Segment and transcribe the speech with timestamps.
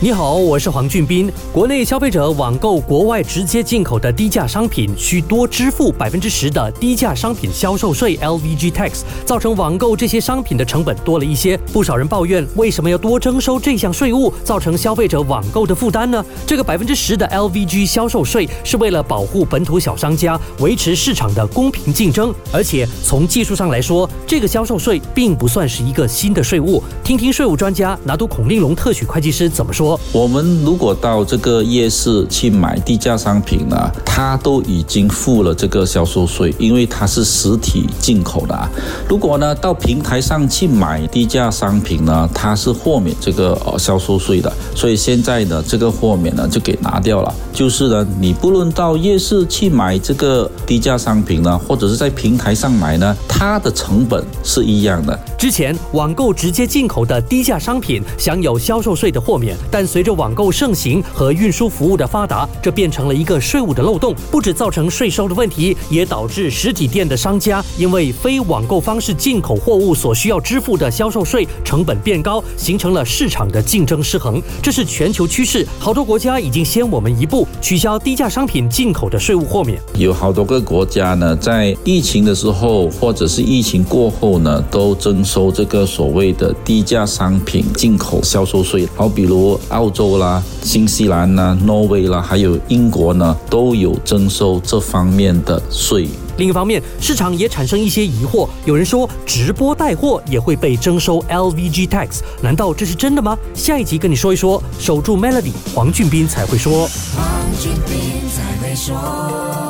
[0.00, 1.28] 你好，我是黄俊斌。
[1.52, 11.56] 国内消费者网购国外直接进口的低价商品，需多支付百分之十的低价商品销售税 （LVG tax），造成网购这些商品的成本多了一些。
[11.72, 16.24] 不少人抱怨，为什么要多征收这项税务，造成消费者网购的负担呢？
[16.46, 22.32] 这个百分之十的 LVG 销售税是为了保护本土小商家，维持市场的公平竞争。
[22.52, 26.80] 而且从技术上来说，这个销售税并不算是一个新的税务。
[27.02, 29.87] 听听税务专家拿督孔令龙特许会计师怎么说。
[30.12, 38.68] 我们如果到这个夜市去买低价商品呢，它都已经付了这个销售税，因为它是实体进口的啊。
[39.08, 47.32] 如果呢到平台上去买低价商品呢，它是豁免这个呃销售税的，所以现在呢这个豁免呢就给拿掉了。
[47.52, 55.18] 就是呢，你不论到夜市去买这个低价商品呢，或者是在平台上买呢，它的成本是一样的。
[55.36, 74.42] 之前网购直接进口的低价商品享有销售税的豁免，但但随着网购盛行和运输服务的发达，这变成了一个税务的漏洞，不止造成税收的问题，也导致实体店的商家因为非网购方式进口货物所需要支付的销售税成本变高，形成了市场的竞争失衡。
[74.60, 79.80] 这是全球趋势，好多国家已经先我们一步取消低价商品进口的税务豁免。
[79.94, 88.84] 有好多个国家呢，在疫情的时候或者是疫情过后呢，都征收这个所谓的低价商品进口销售税。
[88.96, 96.08] 好，比如澳洲啦、新西兰啦、挪威啦，还有英国呢，都有征收这方面的税。
[96.36, 103.36] 另一方面，市场也产生一些疑惑，有人说直播带货也会被征收 LVG tax，难道这是真的吗？
[103.54, 104.62] 下一集跟你说一说。
[104.78, 106.88] 守住 Melody，黄俊斌才会说。
[107.16, 107.26] 黄
[107.60, 109.67] 俊斌才会说。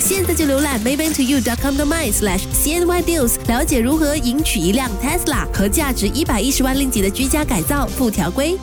[0.00, 8.58] 现在就浏览 maybantoyou.com.my/cny deals，了解如何赢取一辆 Tesla 和价值一百一十万令吉的居家改造附条规。